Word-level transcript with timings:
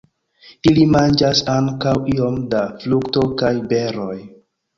Ili 0.69 0.85
manĝas 0.93 1.41
ankaŭ 1.55 1.93
iom 2.15 2.41
da 2.55 2.63
frukto 2.85 3.27
kaj 3.45 3.53
beroj. 3.71 4.19